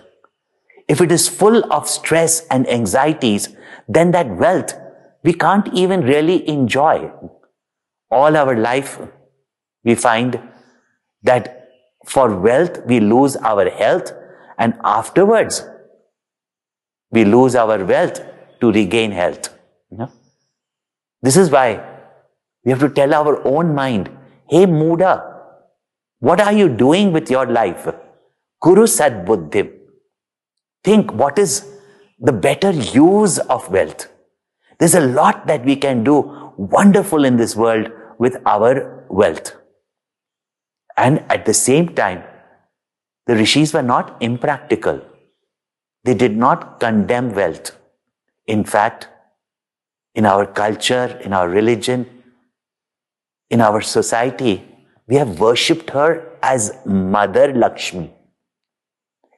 If 0.87 1.01
it 1.01 1.11
is 1.11 1.29
full 1.29 1.71
of 1.71 1.87
stress 1.87 2.45
and 2.47 2.67
anxieties, 2.69 3.49
then 3.87 4.11
that 4.11 4.29
wealth 4.29 4.73
we 5.23 5.33
can't 5.33 5.67
even 5.73 6.01
really 6.01 6.47
enjoy. 6.47 7.11
All 8.09 8.35
our 8.35 8.57
life, 8.57 8.99
we 9.83 9.95
find 9.95 10.39
that 11.23 11.69
for 12.05 12.35
wealth, 12.35 12.85
we 12.85 12.99
lose 12.99 13.35
our 13.37 13.69
health 13.69 14.11
and 14.63 14.77
afterwards, 14.83 15.63
we 17.09 17.25
lose 17.25 17.55
our 17.55 17.83
wealth 17.83 18.21
to 18.59 18.71
regain 18.71 19.11
health. 19.11 19.49
You 19.89 19.97
know? 19.97 20.11
This 21.23 21.35
is 21.35 21.49
why 21.49 21.67
we 22.63 22.71
have 22.71 22.79
to 22.81 22.89
tell 22.89 23.15
our 23.15 23.35
own 23.47 23.73
mind, 23.73 24.09
hey 24.49 24.65
Muda, 24.67 25.13
what 26.19 26.39
are 26.39 26.53
you 26.53 26.69
doing 26.69 27.11
with 27.11 27.31
your 27.31 27.47
life? 27.47 27.87
Kuru 28.63 28.85
Sad 28.85 29.25
Buddhim. 29.25 29.71
Think 30.83 31.11
what 31.11 31.39
is 31.39 31.67
the 32.19 32.31
better 32.31 32.71
use 32.71 33.39
of 33.39 33.67
wealth. 33.69 34.07
There's 34.77 34.93
a 34.93 35.01
lot 35.01 35.47
that 35.47 35.65
we 35.65 35.75
can 35.75 36.03
do 36.03 36.53
wonderful 36.57 37.25
in 37.25 37.37
this 37.37 37.55
world 37.55 37.87
with 38.19 38.37
our 38.45 39.05
wealth. 39.09 39.55
And 40.97 41.25
at 41.29 41.45
the 41.47 41.53
same 41.55 41.95
time, 41.95 42.23
the 43.27 43.35
rishis 43.35 43.73
were 43.73 43.83
not 43.83 44.17
impractical. 44.21 45.01
They 46.03 46.13
did 46.13 46.35
not 46.35 46.79
condemn 46.79 47.33
wealth. 47.33 47.77
In 48.47 48.63
fact, 48.63 49.07
in 50.15 50.25
our 50.25 50.45
culture, 50.45 51.19
in 51.23 51.33
our 51.33 51.47
religion, 51.47 52.23
in 53.49 53.61
our 53.61 53.81
society, 53.81 54.63
we 55.07 55.15
have 55.15 55.39
worshipped 55.39 55.89
her 55.91 56.37
as 56.41 56.73
Mother 56.85 57.53
Lakshmi. 57.53 58.11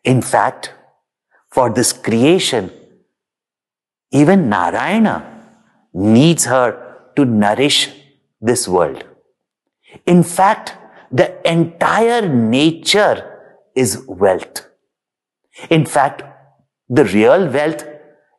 In 0.04 0.22
fact, 0.22 0.74
for 1.50 1.70
this 1.70 1.94
creation, 1.94 2.72
even 4.12 4.50
Narayana 4.50 5.16
needs 5.94 6.46
her 6.46 7.12
to 7.16 7.26
nourish 7.26 7.90
this 8.42 8.68
world. 8.68 9.04
In 10.06 10.24
fact, 10.24 10.74
the 11.12 11.48
entire 11.50 12.28
nature 12.28 13.33
is 13.76 14.04
wealth. 14.08 14.68
In 15.70 15.86
fact, 15.86 16.24
the 16.90 17.06
real 17.06 17.48
wealth 17.50 17.86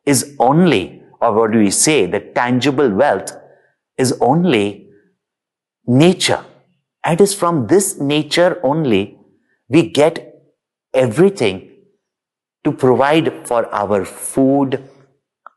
is 0.05 0.35
only, 0.39 1.01
or 1.21 1.33
what 1.33 1.51
do 1.51 1.59
we 1.59 1.71
say, 1.71 2.05
the 2.05 2.19
tangible 2.19 2.89
wealth 2.89 3.31
is 3.97 4.17
only 4.21 4.89
nature. 5.87 6.43
And 7.03 7.19
it 7.19 7.23
is 7.23 7.33
from 7.33 7.67
this 7.67 7.99
nature 7.99 8.59
only 8.63 9.17
we 9.69 9.89
get 9.89 10.43
everything 10.93 11.71
to 12.63 12.71
provide 12.71 13.47
for 13.47 13.73
our 13.73 14.05
food, 14.05 14.83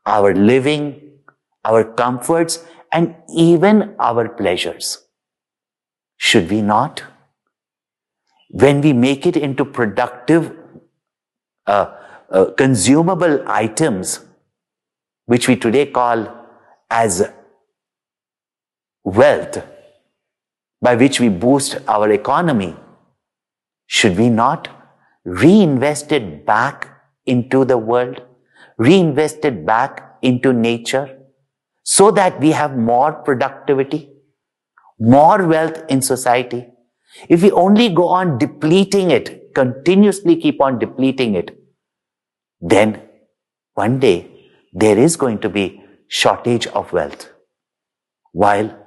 our 0.05 0.33
living, 0.33 1.19
our 1.65 1.83
comforts, 1.83 2.65
and 2.91 3.15
even 3.35 3.95
our 3.99 4.29
pleasures. 4.29 5.05
Should 6.17 6.49
we 6.49 6.61
not? 6.61 7.03
When 8.49 8.81
we 8.81 8.93
make 8.93 9.25
it 9.25 9.37
into 9.37 9.63
productive, 9.63 10.55
uh, 11.67 11.95
uh, 12.31 12.45
consumable 12.57 13.43
items, 13.47 14.25
which 15.25 15.47
we 15.47 15.55
today 15.55 15.85
call 15.85 16.27
as 16.89 17.29
wealth, 19.03 19.63
by 20.81 20.95
which 20.95 21.19
we 21.19 21.29
boost 21.29 21.77
our 21.87 22.11
economy, 22.11 22.75
should 23.85 24.17
we 24.17 24.29
not 24.29 24.67
reinvest 25.25 26.11
it 26.11 26.45
back 26.45 26.87
into 27.25 27.65
the 27.65 27.77
world, 27.77 28.21
reinvest 28.77 29.45
it 29.45 29.65
back 29.65 30.17
into 30.21 30.53
nature, 30.53 31.19
so 31.83 32.11
that 32.11 32.39
we 32.39 32.51
have 32.51 32.75
more 32.75 33.13
productivity, 33.13 34.11
more 34.99 35.45
wealth 35.45 35.83
in 35.89 36.01
society. 36.01 36.67
If 37.27 37.41
we 37.41 37.51
only 37.51 37.89
go 37.89 38.07
on 38.07 38.37
depleting 38.37 39.11
it, 39.11 39.53
continuously 39.55 40.35
keep 40.35 40.61
on 40.61 40.79
depleting 40.79 41.35
it, 41.35 41.57
then 42.61 43.01
one 43.73 43.99
day 43.99 44.17
there 44.73 44.97
is 44.97 45.15
going 45.15 45.39
to 45.39 45.49
be 45.49 45.83
shortage 46.07 46.67
of 46.67 46.91
wealth. 46.93 47.29
While 48.31 48.77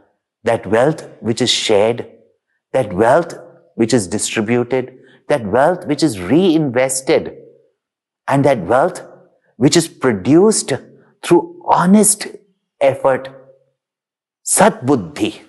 that 0.45 0.67
wealth 0.67 1.09
which 1.21 1.43
is 1.43 1.51
shared, 1.51 2.09
that 2.73 2.93
wealth 2.93 3.35
which 3.75 3.93
is 3.93 4.07
distributed, 4.07 4.99
that 5.29 5.45
wealth 5.47 5.87
which 5.87 6.03
is 6.03 6.21
reinvested 6.21 7.37
and 8.29 8.45
that 8.45 8.59
wealth 8.59 9.03
which 9.57 9.77
is 9.77 9.89
produced 9.89 10.73
through 11.23 11.63
honest 11.67 12.27
effort, 12.81 13.29
sat 14.43 14.85
buddhi. 14.85 15.43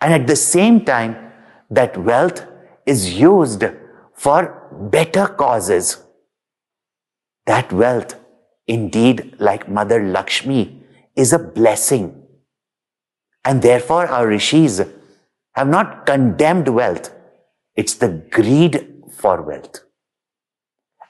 And 0.00 0.12
at 0.12 0.26
the 0.26 0.36
same 0.36 0.84
time, 0.84 1.32
that 1.70 1.96
wealth 1.96 2.44
is 2.84 3.14
used 3.14 3.64
for 4.14 4.68
better 4.90 5.26
causes. 5.26 6.02
That 7.46 7.72
wealth, 7.72 8.14
indeed, 8.66 9.36
like 9.38 9.68
Mother 9.68 10.02
Lakshmi, 10.04 10.82
is 11.14 11.32
a 11.32 11.38
blessing. 11.38 12.22
And 13.44 13.62
therefore, 13.62 14.06
our 14.06 14.26
rishis 14.26 14.80
have 15.54 15.68
not 15.68 16.06
condemned 16.06 16.68
wealth. 16.68 17.12
It's 17.74 17.94
the 17.94 18.08
greed 18.30 19.02
for 19.16 19.42
wealth. 19.42 19.80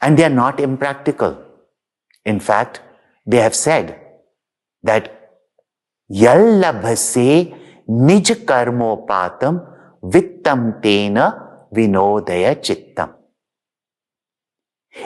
And 0.01 0.19
they 0.19 0.25
are 0.25 0.31
not 0.31 0.61
impractical. 0.61 1.43
In 2.25 2.41
fact, 2.41 2.81
they 3.27 3.39
have 3.39 3.55
said 3.55 4.01
that 4.83 5.31
Yallabhase 6.11 7.59
nij 7.89 8.45
karmopatam 8.45 9.61
vittam 10.03 10.81
tena 10.83 11.25
vinodaya 11.73 12.55
chittam. 12.55 13.15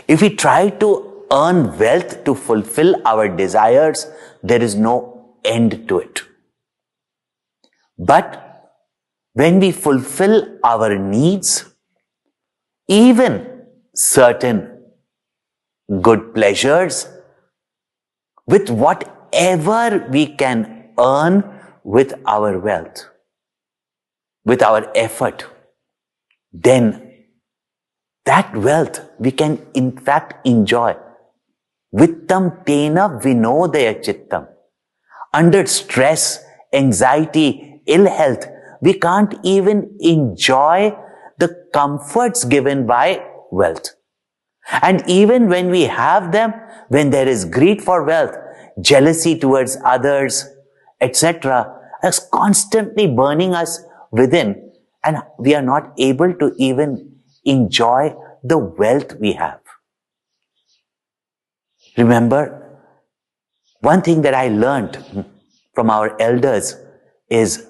If 0.07 0.21
we 0.23 0.31
try 0.31 0.71
to 0.71 1.27
earn 1.31 1.79
wealth 1.79 2.25
to 2.25 2.35
fulfill 2.35 2.95
our 3.05 3.29
desires, 3.29 4.07
there 4.43 4.63
is 4.63 4.75
no 4.75 5.37
end 5.45 5.89
to 5.89 5.99
it. 5.99 6.23
But 7.99 8.29
when 9.35 9.61
we 9.61 9.73
fulfill 9.73 10.59
our 10.65 10.97
needs, 10.99 11.67
even 12.89 13.65
certain 13.95 14.79
good 16.01 16.35
pleasures, 16.35 17.09
with 18.47 18.71
whatever 18.71 20.07
we 20.11 20.27
can 20.27 20.93
earn 20.99 21.60
with 21.85 22.15
our 22.27 22.59
wealth, 22.59 23.07
with 24.45 24.63
our 24.63 24.91
effort, 24.95 25.47
then 26.53 27.11
that 28.25 28.55
wealth 28.57 29.01
we 29.19 29.31
can 29.31 29.67
in 29.75 29.97
fact 29.97 30.47
enjoy. 30.47 30.95
Vittam 31.95 32.65
tena 32.65 33.21
vinodaya 33.23 33.95
chittam. 34.05 34.47
Under 35.33 35.67
stress, 35.67 36.43
anxiety, 36.73 37.83
ill 37.87 38.09
health, 38.09 38.47
we 38.81 38.95
can't 38.95 39.35
even 39.43 39.97
enjoy 40.01 40.97
the 41.39 41.67
comforts 41.73 42.45
given 42.45 42.87
by 42.87 43.25
wealth. 43.51 43.95
And 44.83 45.03
even 45.09 45.49
when 45.49 45.71
we 45.71 45.83
have 45.85 46.33
them, 46.33 46.53
when 46.89 47.11
there 47.11 47.29
is 47.29 47.45
greed 47.45 47.83
for 47.83 48.05
wealth, 48.05 48.37
jealousy 48.81 49.39
towards 49.39 49.77
others, 49.85 50.49
etc., 51.01 51.77
is 52.03 52.21
constantly 52.33 53.07
burning 53.07 53.55
us 53.55 53.83
within, 54.11 54.73
and 55.05 55.19
we 55.39 55.55
are 55.55 55.63
not 55.63 55.93
able 55.99 56.33
to 56.35 56.53
even 56.57 57.17
enjoy 57.45 58.15
the 58.43 58.59
wealth 58.59 59.15
we 59.21 59.33
have. 59.33 59.61
Remember, 61.97 62.79
one 63.81 64.03
thing 64.03 64.23
that 64.23 64.35
I 64.35 64.49
learned 64.49 65.27
from 65.75 65.91
our 65.91 66.21
elders 66.21 66.77
is 67.29 67.67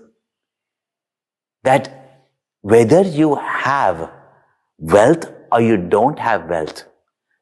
that 1.62 2.22
whether 2.62 3.02
you 3.02 3.36
have 3.36 4.10
wealth 4.78 5.32
or 5.52 5.60
you 5.60 5.76
don't 5.76 6.18
have 6.18 6.48
wealth, 6.48 6.84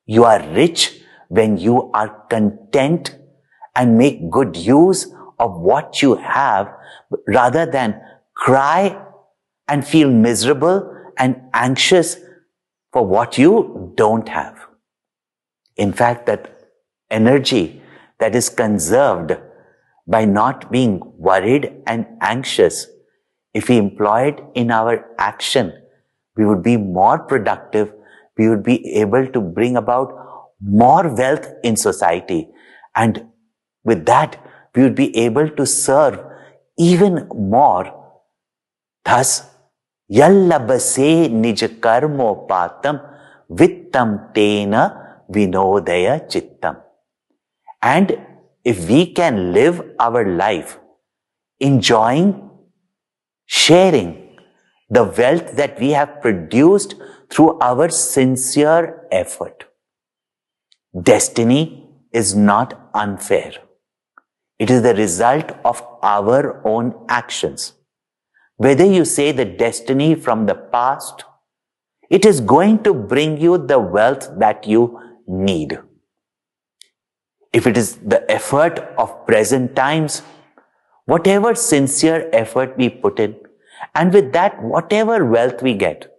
you 0.06 0.24
are 0.24 0.42
rich 0.50 1.00
when 1.28 1.56
you 1.58 1.90
are 1.92 2.26
content 2.28 3.16
and 3.74 3.96
make 3.96 4.30
good 4.30 4.56
use 4.56 5.12
of 5.38 5.58
what 5.58 6.02
you 6.02 6.16
have 6.16 6.68
rather 7.26 7.66
than 7.66 8.00
cry 8.34 9.00
and 9.68 9.86
feel 9.86 10.10
miserable 10.10 10.94
and 11.18 11.40
anxious 11.52 12.16
for 12.92 13.04
what 13.04 13.38
you 13.38 13.92
don't 13.96 14.28
have. 14.28 14.56
In 15.76 15.92
fact, 15.92 16.26
that 16.26 16.70
energy 17.10 17.82
that 18.18 18.34
is 18.34 18.48
conserved 18.48 19.36
by 20.06 20.24
not 20.24 20.70
being 20.72 21.00
worried 21.16 21.72
and 21.86 22.06
anxious, 22.20 22.86
if 23.54 23.68
we 23.68 23.76
employ 23.76 24.28
it 24.28 24.42
in 24.54 24.70
our 24.70 25.04
action, 25.18 25.72
we 26.36 26.46
would 26.46 26.62
be 26.62 26.76
more 26.76 27.18
productive. 27.18 27.92
We 28.36 28.48
would 28.48 28.62
be 28.62 28.94
able 28.94 29.26
to 29.26 29.40
bring 29.40 29.76
about 29.76 30.14
more 30.60 31.14
wealth 31.14 31.46
in 31.62 31.76
society. 31.76 32.48
And 32.96 33.26
with 33.84 34.06
that, 34.06 34.40
we 34.74 34.82
would 34.82 34.94
be 34.94 35.16
able 35.16 35.48
to 35.48 35.66
serve 35.66 36.18
even 36.76 37.28
more. 37.34 37.86
Thus, 39.04 39.42
yallabase 40.10 41.28
nij 41.30 41.80
patam 42.48 43.00
vittam 43.50 44.32
tena 44.34 44.82
vinodaya 45.30 46.28
chittam. 46.28 46.76
And 47.82 48.18
if 48.64 48.88
we 48.88 49.12
can 49.12 49.52
live 49.52 49.82
our 49.98 50.24
life 50.44 50.78
enjoying, 51.60 52.50
sharing 53.46 54.38
the 54.90 55.04
wealth 55.04 55.56
that 55.56 55.78
we 55.80 55.90
have 55.90 56.20
produced 56.20 56.94
through 57.30 57.58
our 57.60 57.88
sincere 57.88 59.06
effort, 59.10 59.64
destiny 61.02 61.86
is 62.12 62.34
not 62.34 62.90
unfair. 62.94 63.52
It 64.58 64.70
is 64.70 64.82
the 64.82 64.94
result 64.94 65.52
of 65.64 65.82
our 66.02 66.60
own 66.66 66.94
actions. 67.08 67.74
Whether 68.56 68.84
you 68.84 69.04
say 69.04 69.30
the 69.30 69.44
destiny 69.44 70.16
from 70.16 70.46
the 70.46 70.54
past, 70.56 71.24
it 72.10 72.24
is 72.24 72.40
going 72.40 72.82
to 72.82 72.92
bring 72.92 73.40
you 73.40 73.56
the 73.58 73.78
wealth 73.78 74.30
that 74.38 74.66
you 74.66 75.00
need. 75.28 75.78
If 77.52 77.66
it 77.66 77.76
is 77.76 77.96
the 77.96 78.28
effort 78.30 78.80
of 78.98 79.26
present 79.26 79.76
times, 79.76 80.22
whatever 81.04 81.54
sincere 81.54 82.28
effort 82.32 82.76
we 82.76 82.88
put 82.88 83.20
in, 83.20 83.36
and 83.94 84.12
with 84.12 84.32
that, 84.32 84.60
whatever 84.62 85.24
wealth 85.24 85.62
we 85.62 85.74
get, 85.74 86.12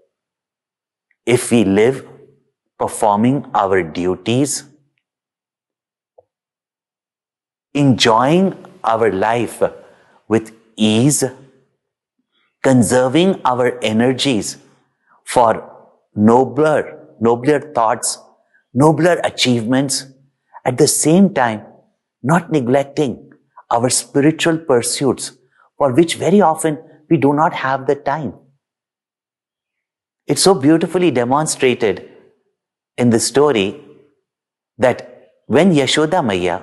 if 1.25 1.51
we 1.51 1.65
live 1.65 2.07
performing 2.77 3.45
our 3.53 3.83
duties, 3.83 4.68
enjoying 7.73 8.65
our 8.83 9.11
life 9.11 9.61
with 10.27 10.51
ease, 10.75 11.23
conserving 12.63 13.41
our 13.45 13.77
energies 13.83 14.57
for 15.25 15.69
nobler, 16.15 17.07
nobler 17.19 17.59
thoughts, 17.73 18.17
nobler 18.73 19.19
achievements, 19.23 20.05
at 20.65 20.77
the 20.77 20.87
same 20.87 21.33
time, 21.33 21.61
not 22.21 22.51
neglecting 22.51 23.31
our 23.71 23.89
spiritual 23.89 24.57
pursuits 24.57 25.31
for 25.77 25.93
which 25.93 26.15
very 26.15 26.41
often 26.41 26.77
we 27.09 27.17
do 27.17 27.33
not 27.33 27.53
have 27.53 27.87
the 27.87 27.95
time. 27.95 28.33
It's 30.27 30.41
so 30.41 30.53
beautifully 30.53 31.11
demonstrated 31.11 32.09
in 32.97 33.09
the 33.09 33.19
story 33.19 33.81
that 34.77 35.31
when 35.47 35.73
Yashoda 35.73 36.23
Maya 36.23 36.61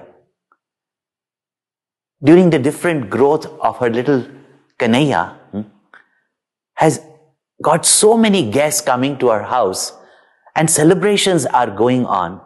during 2.26 2.50
the 2.50 2.58
different 2.58 3.08
growth 3.08 3.46
of 3.60 3.78
her 3.78 3.88
little 3.88 4.24
Kanhaiya, 4.78 5.36
hmm, 5.52 5.60
has 6.74 7.00
got 7.62 7.86
so 7.86 8.16
many 8.16 8.50
guests 8.50 8.80
coming 8.80 9.16
to 9.18 9.28
her 9.28 9.42
house 9.42 9.92
and 10.56 10.70
celebrations 10.70 11.46
are 11.46 11.70
going 11.70 12.04
on. 12.06 12.40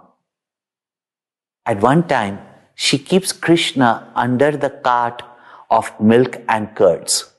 At 1.64 1.80
one 1.80 2.06
time, 2.06 2.38
she 2.74 2.98
keeps 2.98 3.32
Krishna 3.32 4.12
under 4.14 4.50
the 4.56 4.70
cart 4.70 5.22
of 5.70 5.90
milk 6.00 6.36
and 6.48 6.74
curds. 6.74 7.32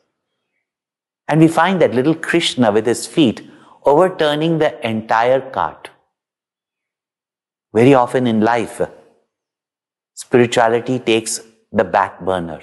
And 1.27 1.41
we 1.41 1.47
find 1.47 1.81
that 1.81 1.93
little 1.93 2.15
Krishna 2.15 2.71
with 2.71 2.85
his 2.85 3.05
feet 3.07 3.47
overturning 3.85 4.57
the 4.57 4.71
entire 4.87 5.41
cart. 5.41 5.89
Very 7.73 7.93
often 7.93 8.27
in 8.27 8.41
life, 8.41 8.81
spirituality 10.13 10.99
takes 10.99 11.41
the 11.71 11.83
back 11.83 12.19
burner. 12.21 12.61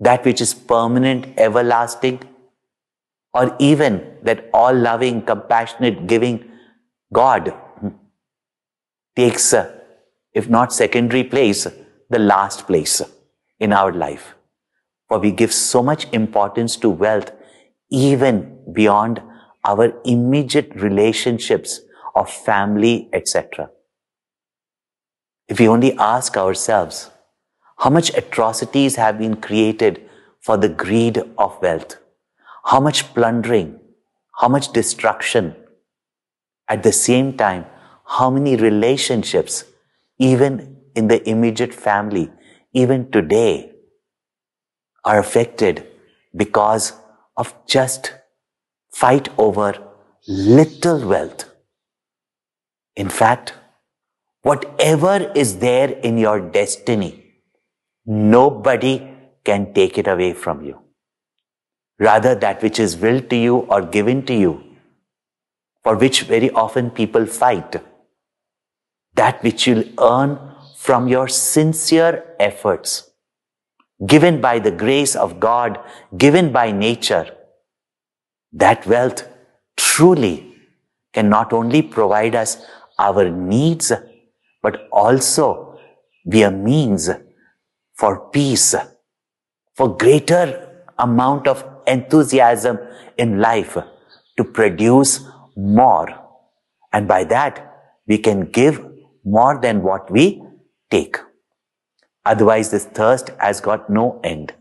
That 0.00 0.24
which 0.24 0.40
is 0.40 0.54
permanent, 0.54 1.38
everlasting, 1.38 2.20
or 3.32 3.54
even 3.58 4.16
that 4.22 4.48
all 4.52 4.72
loving, 4.72 5.22
compassionate, 5.22 6.06
giving 6.06 6.44
God 7.12 7.52
takes, 9.16 9.52
uh, 9.52 9.72
if 10.32 10.48
not 10.48 10.72
secondary 10.72 11.24
place, 11.24 11.66
the 12.10 12.18
last 12.18 12.66
place 12.66 13.02
in 13.58 13.72
our 13.72 13.92
life. 13.92 14.34
For 15.08 15.18
we 15.18 15.30
give 15.30 15.52
so 15.52 15.82
much 15.82 16.06
importance 16.12 16.76
to 16.78 16.90
wealth 16.90 17.30
even 17.90 18.58
beyond 18.72 19.22
our 19.64 19.92
immediate 20.04 20.74
relationships 20.74 21.80
of 22.14 22.30
family, 22.30 23.08
etc. 23.12 23.70
If 25.48 25.60
we 25.60 25.68
only 25.68 25.96
ask 25.98 26.36
ourselves, 26.36 27.10
how 27.84 27.90
much 27.90 28.10
atrocities 28.16 28.96
have 28.96 29.18
been 29.18 29.36
created 29.36 30.00
for 30.40 30.56
the 30.56 30.70
greed 30.70 31.18
of 31.36 31.60
wealth? 31.60 31.98
How 32.64 32.80
much 32.80 33.12
plundering? 33.12 33.78
How 34.40 34.48
much 34.48 34.72
destruction? 34.72 35.54
At 36.66 36.82
the 36.82 36.92
same 36.92 37.36
time, 37.36 37.66
how 38.06 38.30
many 38.30 38.56
relationships, 38.56 39.64
even 40.18 40.78
in 40.94 41.08
the 41.08 41.28
immediate 41.28 41.74
family, 41.74 42.30
even 42.72 43.10
today, 43.10 43.72
are 45.04 45.18
affected 45.18 45.86
because 46.34 46.94
of 47.36 47.52
just 47.66 48.14
fight 48.90 49.28
over 49.36 49.74
little 50.26 51.06
wealth. 51.06 51.50
In 52.96 53.10
fact, 53.10 53.52
whatever 54.40 55.30
is 55.34 55.58
there 55.58 55.90
in 55.90 56.16
your 56.16 56.40
destiny, 56.40 57.23
nobody 58.06 59.10
can 59.44 59.72
take 59.74 59.98
it 59.98 60.06
away 60.06 60.32
from 60.32 60.64
you. 60.64 60.80
Rather, 61.98 62.34
that 62.34 62.62
which 62.62 62.78
is 62.78 62.96
willed 62.96 63.30
to 63.30 63.36
you 63.36 63.56
or 63.56 63.82
given 63.82 64.24
to 64.26 64.34
you, 64.34 64.62
for 65.82 65.96
which 65.96 66.22
very 66.22 66.50
often 66.50 66.90
people 66.90 67.26
fight, 67.26 67.76
that 69.14 69.42
which 69.42 69.66
you'll 69.66 69.84
earn 70.00 70.38
from 70.76 71.08
your 71.08 71.28
sincere 71.28 72.34
efforts, 72.40 73.10
given 74.06 74.40
by 74.40 74.58
the 74.58 74.70
grace 74.70 75.14
of 75.14 75.38
God, 75.38 75.78
given 76.16 76.52
by 76.52 76.72
nature, 76.72 77.30
that 78.52 78.86
wealth 78.86 79.28
truly 79.76 80.56
can 81.12 81.28
not 81.28 81.52
only 81.52 81.80
provide 81.80 82.34
us 82.34 82.64
our 82.98 83.30
needs, 83.30 83.92
but 84.62 84.88
also 84.90 85.78
be 86.28 86.42
a 86.42 86.50
means 86.50 87.08
for 87.96 88.30
peace, 88.30 88.74
for 89.74 89.96
greater 89.96 90.84
amount 90.98 91.46
of 91.46 91.64
enthusiasm 91.86 92.78
in 93.18 93.40
life 93.40 93.76
to 94.36 94.44
produce 94.44 95.26
more. 95.56 96.08
And 96.92 97.08
by 97.08 97.24
that, 97.24 97.70
we 98.06 98.18
can 98.18 98.50
give 98.50 98.84
more 99.24 99.60
than 99.60 99.82
what 99.82 100.10
we 100.10 100.42
take. 100.90 101.16
Otherwise, 102.24 102.70
this 102.70 102.84
thirst 102.86 103.30
has 103.38 103.60
got 103.60 103.90
no 103.90 104.20
end. 104.24 104.54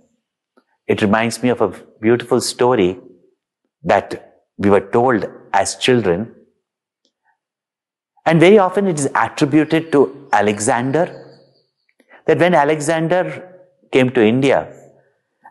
It 0.88 1.02
reminds 1.02 1.42
me 1.42 1.50
of 1.50 1.62
a 1.62 1.70
beautiful 2.02 2.42
story 2.42 3.00
that 3.84 4.44
we 4.58 4.70
were 4.70 4.82
told 4.92 5.26
as 5.54 5.76
children. 5.78 6.34
And 8.26 8.40
very 8.40 8.58
often 8.58 8.88
it 8.88 9.00
is 9.00 9.10
attributed 9.16 9.92
to 9.92 10.28
Alexander 10.32 11.23
that 12.26 12.40
when 12.40 12.54
Alexander 12.54 13.60
came 13.92 14.10
to 14.12 14.24
India 14.24 14.74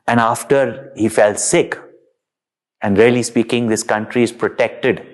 and 0.06 0.18
after 0.20 0.92
he 0.96 1.08
fell 1.08 1.36
sick, 1.36 1.78
and 2.82 2.98
really 2.98 3.22
speaking, 3.22 3.68
this 3.68 3.84
country 3.84 4.22
is 4.24 4.32
protected 4.32 5.06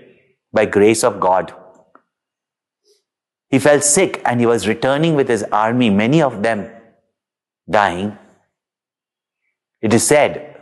by 0.52 0.64
grace 0.64 1.04
of 1.04 1.20
God. 1.20 1.52
He 3.50 3.58
fell 3.58 3.80
sick 3.80 4.22
and 4.24 4.40
he 4.40 4.46
was 4.46 4.66
returning 4.66 5.14
with 5.14 5.28
his 5.28 5.42
army, 5.44 5.90
many 5.90 6.22
of 6.22 6.42
them 6.42 6.70
dying. 7.70 8.16
It 9.82 9.92
is 9.92 10.06
said 10.06 10.56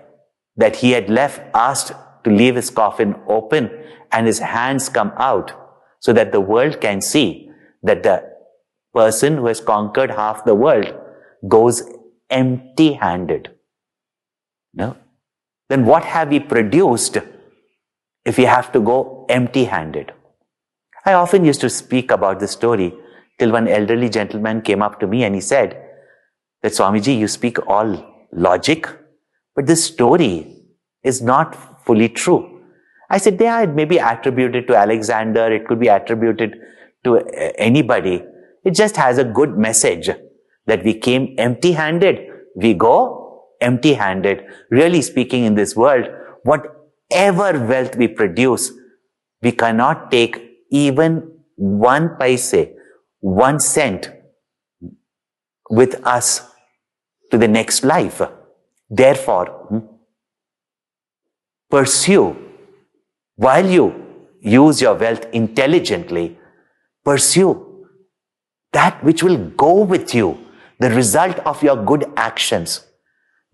that 0.56 0.76
he 0.76 0.90
had 0.92 1.08
left, 1.08 1.42
asked 1.54 1.92
to 2.24 2.30
leave 2.30 2.56
his 2.56 2.70
coffin 2.70 3.14
open 3.28 3.70
and 4.10 4.26
his 4.26 4.40
hands 4.40 4.88
come 4.88 5.12
out 5.16 5.52
so 6.00 6.12
that 6.12 6.32
the 6.32 6.40
world 6.40 6.80
can 6.80 7.00
see 7.00 7.50
that 7.82 8.02
the 8.02 8.35
person 8.96 9.36
who 9.36 9.46
has 9.46 9.60
conquered 9.60 10.10
half 10.10 10.44
the 10.44 10.54
world 10.54 10.92
goes 11.46 11.82
empty 12.30 12.92
handed. 12.94 13.50
No? 14.74 14.96
Then 15.68 15.84
what 15.84 16.04
have 16.04 16.30
we 16.30 16.40
produced 16.40 17.18
if 18.24 18.38
we 18.38 18.44
have 18.44 18.72
to 18.72 18.80
go 18.80 19.26
empty 19.28 19.64
handed? 19.64 20.12
I 21.04 21.12
often 21.12 21.44
used 21.44 21.60
to 21.60 21.70
speak 21.70 22.10
about 22.10 22.40
this 22.40 22.52
story 22.52 22.94
till 23.38 23.52
one 23.52 23.68
elderly 23.68 24.08
gentleman 24.08 24.62
came 24.62 24.82
up 24.82 24.98
to 25.00 25.06
me 25.06 25.24
and 25.24 25.34
he 25.34 25.40
said 25.40 25.82
that 26.62 26.72
Swamiji, 26.72 27.16
you 27.18 27.28
speak 27.28 27.58
all 27.68 27.90
logic, 28.32 28.88
but 29.54 29.66
this 29.66 29.84
story 29.84 30.62
is 31.02 31.22
not 31.22 31.84
fully 31.84 32.08
true. 32.08 32.62
I 33.08 33.18
said, 33.18 33.40
yeah, 33.40 33.60
it 33.62 33.70
may 33.70 33.84
be 33.84 33.98
attributed 33.98 34.66
to 34.68 34.76
Alexander. 34.76 35.52
It 35.52 35.66
could 35.66 35.78
be 35.78 35.88
attributed 35.88 36.56
to 37.04 37.18
anybody. 37.56 38.24
It 38.66 38.74
just 38.74 38.96
has 38.96 39.18
a 39.18 39.24
good 39.24 39.56
message 39.56 40.10
that 40.66 40.84
we 40.84 40.92
came 40.92 41.34
empty 41.38 41.70
handed. 41.72 42.18
We 42.56 42.74
go 42.74 43.44
empty 43.60 43.94
handed. 43.94 44.42
Really 44.70 45.02
speaking 45.02 45.44
in 45.44 45.54
this 45.54 45.76
world, 45.76 46.06
whatever 46.42 47.64
wealth 47.64 47.94
we 47.96 48.08
produce, 48.08 48.72
we 49.40 49.52
cannot 49.52 50.10
take 50.10 50.42
even 50.70 51.30
one 51.54 52.16
paise, 52.18 52.56
one 53.20 53.60
cent 53.60 54.10
with 55.70 56.04
us 56.04 56.50
to 57.30 57.38
the 57.38 57.46
next 57.46 57.84
life. 57.84 58.20
Therefore, 58.90 59.46
hmm, 59.68 59.78
pursue 61.70 62.36
while 63.36 63.66
you 63.66 63.86
use 64.40 64.80
your 64.80 64.94
wealth 64.94 65.24
intelligently, 65.32 66.36
pursue 67.04 67.65
that 68.76 69.02
which 69.02 69.22
will 69.22 69.38
go 69.64 69.82
with 69.82 70.14
you, 70.14 70.38
the 70.80 70.90
result 70.90 71.38
of 71.50 71.62
your 71.62 71.76
good 71.90 72.04
actions. 72.16 72.86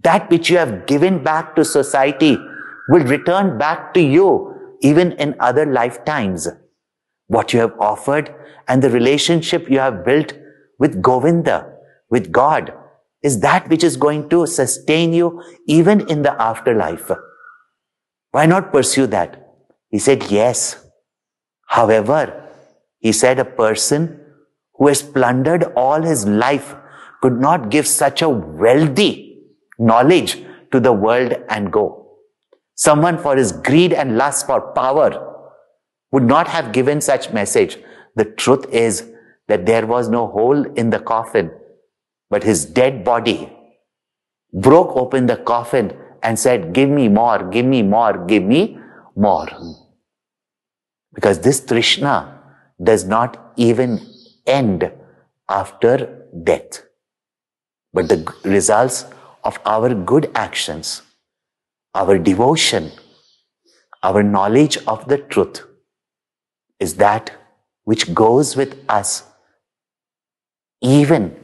That 0.02 0.28
which 0.30 0.50
you 0.50 0.58
have 0.58 0.86
given 0.86 1.22
back 1.22 1.54
to 1.56 1.64
society 1.64 2.36
will 2.88 3.04
return 3.04 3.56
back 3.56 3.94
to 3.94 4.00
you 4.00 4.28
even 4.80 5.12
in 5.12 5.36
other 5.38 5.64
lifetimes. 5.64 6.48
What 7.28 7.52
you 7.52 7.60
have 7.60 7.78
offered 7.78 8.34
and 8.66 8.82
the 8.82 8.90
relationship 8.90 9.70
you 9.70 9.78
have 9.78 10.04
built 10.04 10.32
with 10.80 11.00
Govinda, 11.00 11.72
with 12.10 12.32
God, 12.32 12.72
is 13.22 13.38
that 13.40 13.68
which 13.68 13.84
is 13.84 13.96
going 13.96 14.28
to 14.30 14.46
sustain 14.46 15.12
you 15.12 15.40
even 15.68 16.08
in 16.10 16.22
the 16.22 16.34
afterlife. 16.42 17.12
Why 18.32 18.46
not 18.46 18.72
pursue 18.72 19.06
that? 19.08 19.38
He 19.88 20.00
said, 20.00 20.32
yes. 20.32 20.84
However, 21.66 22.48
he 22.98 23.12
said 23.12 23.38
a 23.38 23.44
person 23.44 24.18
who 24.74 24.88
has 24.88 25.02
plundered 25.02 25.64
all 25.76 26.02
his 26.02 26.26
life 26.26 26.74
could 27.20 27.40
not 27.40 27.70
give 27.70 27.86
such 27.86 28.22
a 28.22 28.28
wealthy 28.28 29.38
knowledge 29.78 30.42
to 30.72 30.80
the 30.80 30.92
world 30.92 31.34
and 31.48 31.72
go. 31.72 32.18
Someone 32.74 33.18
for 33.18 33.36
his 33.36 33.52
greed 33.52 33.92
and 33.92 34.16
lust 34.16 34.46
for 34.46 34.72
power 34.72 35.10
would 36.10 36.24
not 36.24 36.48
have 36.48 36.72
given 36.72 37.00
such 37.00 37.32
message. 37.32 37.78
The 38.16 38.24
truth 38.24 38.66
is 38.70 39.08
that 39.48 39.66
there 39.66 39.86
was 39.86 40.08
no 40.08 40.26
hole 40.26 40.64
in 40.74 40.90
the 40.90 40.98
coffin, 40.98 41.50
but 42.30 42.42
his 42.42 42.64
dead 42.64 43.04
body 43.04 43.52
broke 44.52 44.96
open 44.96 45.26
the 45.26 45.36
coffin 45.36 45.96
and 46.22 46.38
said, 46.38 46.72
give 46.72 46.88
me 46.88 47.08
more, 47.08 47.50
give 47.50 47.66
me 47.66 47.82
more, 47.82 48.26
give 48.26 48.42
me 48.42 48.78
more. 49.16 49.48
Because 51.14 51.40
this 51.40 51.60
Trishna 51.60 52.38
does 52.82 53.04
not 53.04 53.52
even 53.56 54.00
end 54.46 54.90
after 55.48 56.26
death. 56.44 56.82
But 57.92 58.08
the 58.08 58.34
results 58.44 59.04
of 59.44 59.58
our 59.64 59.94
good 59.94 60.30
actions, 60.34 61.02
our 61.94 62.18
devotion, 62.18 62.90
our 64.02 64.22
knowledge 64.22 64.78
of 64.86 65.08
the 65.08 65.18
truth 65.18 65.64
is 66.80 66.96
that 66.96 67.30
which 67.84 68.14
goes 68.14 68.56
with 68.56 68.78
us 68.88 69.24
even 70.80 71.36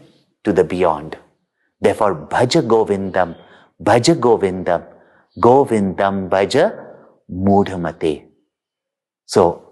to 0.44 0.52
the 0.52 0.64
beyond. 0.64 1.16
Therefore, 1.80 2.14
Bhaja 2.14 2.62
Govindam 2.66 3.36
Bhaja 3.82 4.14
Govindam. 4.18 4.84
Govindam 5.38 6.28
Bhaja 6.28 6.86
Mudhamate. 7.30 8.26
So, 9.26 9.67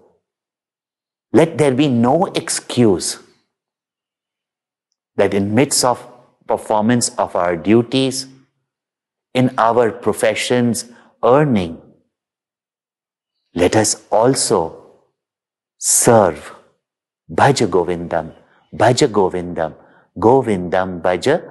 let 1.33 1.57
there 1.57 1.73
be 1.73 1.87
no 1.87 2.25
excuse 2.25 3.19
that 5.17 5.33
in 5.33 5.53
midst 5.53 5.83
of 5.83 6.05
performance 6.47 7.09
of 7.17 7.35
our 7.35 7.55
duties, 7.55 8.27
in 9.33 9.53
our 9.57 9.91
professions, 9.91 10.85
earning, 11.23 11.81
let 13.53 13.75
us 13.75 14.03
also 14.11 14.59
serve 15.77 16.53
Bhaja 17.29 17.67
Govindam, 17.67 18.31
Bhaja 18.73 19.07
Govindam, 19.07 19.73
Govindam 20.17 21.01
Bhaja 21.01 21.43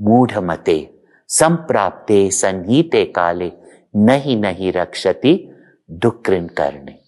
Mudhamate, 0.00 0.90
Samprapte 1.28 2.28
Sanhite 2.28 3.12
Kale, 3.12 3.54
Nahi 3.94 4.36
Nahi 4.38 4.72
Rakshati, 4.72 5.52
Dukrin 5.90 6.48
Karne. 6.54 6.98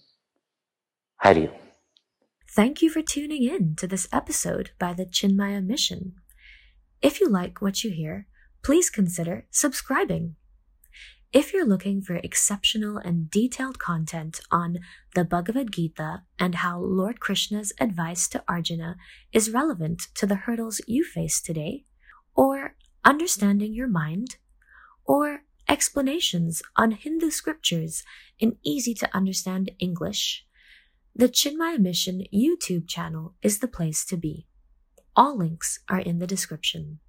Hari 1.17 1.49
Thank 2.53 2.81
you 2.81 2.89
for 2.89 3.01
tuning 3.01 3.43
in 3.43 3.77
to 3.77 3.87
this 3.87 4.09
episode 4.11 4.71
by 4.77 4.91
the 4.91 5.05
Chinmaya 5.05 5.65
Mission. 5.65 6.15
If 7.01 7.21
you 7.21 7.29
like 7.29 7.61
what 7.61 7.81
you 7.81 7.91
hear, 7.91 8.27
please 8.61 8.89
consider 8.89 9.45
subscribing. 9.51 10.35
If 11.31 11.53
you're 11.53 11.65
looking 11.65 12.01
for 12.01 12.15
exceptional 12.15 12.97
and 12.97 13.31
detailed 13.31 13.79
content 13.79 14.41
on 14.51 14.79
the 15.15 15.23
Bhagavad 15.23 15.71
Gita 15.71 16.23
and 16.37 16.55
how 16.55 16.77
Lord 16.81 17.21
Krishna's 17.21 17.71
advice 17.79 18.27
to 18.27 18.43
Arjuna 18.49 18.97
is 19.31 19.49
relevant 19.49 20.09
to 20.15 20.25
the 20.25 20.35
hurdles 20.35 20.81
you 20.85 21.05
face 21.05 21.39
today, 21.39 21.85
or 22.35 22.75
understanding 23.05 23.73
your 23.73 23.87
mind, 23.87 24.35
or 25.05 25.43
explanations 25.69 26.61
on 26.75 26.91
Hindu 26.91 27.29
scriptures 27.29 28.03
in 28.39 28.57
easy 28.61 28.93
to 28.95 29.15
understand 29.15 29.71
English, 29.79 30.45
the 31.15 31.27
Chinmaya 31.27 31.77
Mission 31.77 32.23
YouTube 32.33 32.87
channel 32.87 33.35
is 33.41 33.59
the 33.59 33.67
place 33.67 34.05
to 34.05 34.17
be. 34.17 34.47
All 35.15 35.37
links 35.37 35.79
are 35.89 35.99
in 35.99 36.19
the 36.19 36.27
description. 36.27 36.99